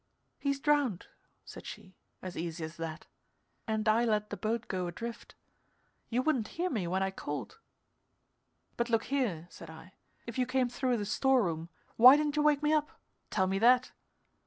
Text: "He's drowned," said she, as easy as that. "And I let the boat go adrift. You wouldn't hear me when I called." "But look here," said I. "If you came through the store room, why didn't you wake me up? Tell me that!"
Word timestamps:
"He's 0.39 0.59
drowned," 0.59 1.05
said 1.45 1.67
she, 1.67 1.95
as 2.23 2.35
easy 2.35 2.63
as 2.63 2.75
that. 2.77 3.05
"And 3.67 3.87
I 3.87 4.03
let 4.03 4.31
the 4.31 4.35
boat 4.35 4.67
go 4.67 4.87
adrift. 4.87 5.35
You 6.09 6.23
wouldn't 6.23 6.47
hear 6.57 6.71
me 6.71 6.87
when 6.87 7.03
I 7.03 7.11
called." 7.11 7.59
"But 8.77 8.89
look 8.89 9.03
here," 9.03 9.45
said 9.51 9.69
I. 9.69 9.93
"If 10.25 10.39
you 10.39 10.47
came 10.47 10.69
through 10.69 10.97
the 10.97 11.05
store 11.05 11.43
room, 11.43 11.69
why 11.97 12.17
didn't 12.17 12.35
you 12.35 12.41
wake 12.41 12.63
me 12.63 12.73
up? 12.73 12.89
Tell 13.29 13.45
me 13.45 13.59
that!" 13.59 13.91